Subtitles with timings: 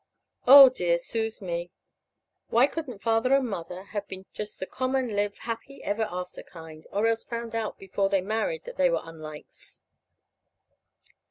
[0.47, 1.69] Oh, dear suz me!
[2.47, 6.87] Why couldn't Father and Mother have been just the common live happy ever after kind,
[6.91, 9.79] or else found out before they married that they were unlikes?